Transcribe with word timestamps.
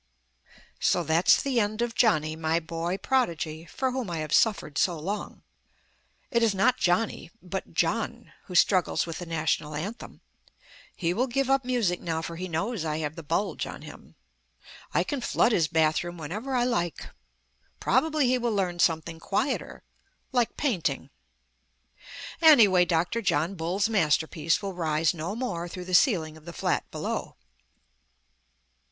So 0.79 1.03
that's 1.03 1.43
the 1.43 1.59
end 1.59 1.79
of 1.83 1.93
Johnny, 1.93 2.35
my 2.35 2.59
boy 2.59 2.97
prodigy, 2.97 3.65
for 3.65 3.91
whom 3.91 4.09
I 4.09 4.17
have 4.17 4.33
suffered 4.33 4.79
so 4.79 4.97
long. 4.97 5.43
It 6.31 6.41
is 6.41 6.55
not 6.55 6.77
Johnny 6.79 7.29
but 7.39 7.75
Jno. 7.75 8.31
who 8.45 8.55
struggles 8.55 9.05
with 9.05 9.19
the 9.19 9.27
National 9.27 9.75
Anthem. 9.75 10.21
He 10.95 11.13
will 11.13 11.27
give 11.27 11.51
up 11.51 11.63
music 11.63 12.01
now, 12.01 12.23
for 12.23 12.35
he 12.35 12.47
knows 12.47 12.83
I 12.83 12.97
have 12.97 13.15
the 13.15 13.21
bulge 13.21 13.67
on 13.67 13.83
him; 13.83 14.15
I 14.91 15.03
can 15.03 15.21
flood 15.21 15.51
his 15.51 15.67
bathroom 15.67 16.17
whenever 16.17 16.55
I 16.55 16.63
like. 16.63 17.09
Probably 17.79 18.25
he 18.27 18.39
will 18.39 18.55
learn 18.55 18.79
something 18.79 19.19
quieter 19.19 19.83
like 20.31 20.57
painting. 20.57 21.11
Anyway, 22.41 22.85
Dr. 22.85 23.21
John 23.21 23.53
Bull's 23.53 23.87
masterpiece 23.87 24.63
will 24.63 24.73
rise 24.73 25.13
no 25.13 25.35
more 25.35 25.67
through 25.69 25.85
the 25.85 25.93
ceiling 25.93 26.37
of 26.37 26.45
the 26.45 26.53
flat 26.53 26.89
below. 26.89 27.35